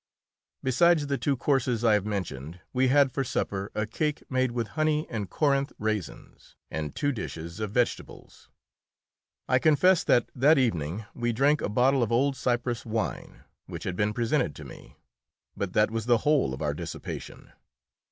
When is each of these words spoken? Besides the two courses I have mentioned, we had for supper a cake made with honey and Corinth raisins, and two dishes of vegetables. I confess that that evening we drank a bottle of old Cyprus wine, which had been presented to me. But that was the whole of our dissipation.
Besides 0.63 1.05
the 1.05 1.19
two 1.19 1.37
courses 1.37 1.83
I 1.83 1.93
have 1.93 2.07
mentioned, 2.07 2.59
we 2.73 2.87
had 2.87 3.11
for 3.11 3.23
supper 3.23 3.71
a 3.75 3.85
cake 3.85 4.23
made 4.31 4.49
with 4.49 4.69
honey 4.69 5.05
and 5.11 5.29
Corinth 5.29 5.73
raisins, 5.77 6.55
and 6.71 6.95
two 6.95 7.11
dishes 7.11 7.59
of 7.59 7.69
vegetables. 7.69 8.49
I 9.47 9.59
confess 9.59 10.03
that 10.05 10.31
that 10.33 10.57
evening 10.57 11.05
we 11.13 11.31
drank 11.33 11.61
a 11.61 11.69
bottle 11.69 12.01
of 12.01 12.11
old 12.11 12.35
Cyprus 12.35 12.83
wine, 12.83 13.43
which 13.67 13.83
had 13.83 13.95
been 13.95 14.11
presented 14.11 14.55
to 14.55 14.63
me. 14.65 14.97
But 15.55 15.73
that 15.73 15.91
was 15.91 16.07
the 16.07 16.17
whole 16.25 16.51
of 16.55 16.63
our 16.63 16.73
dissipation. 16.73 17.51